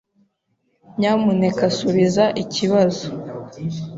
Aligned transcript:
Nyamuneka 0.97 1.65
subiza 1.77 2.25
ikibazo. 2.43 3.05